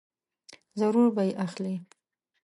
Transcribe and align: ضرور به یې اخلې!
ضرور 0.79 1.07
به 1.15 1.23
یې 1.27 1.33
اخلې! 1.45 1.75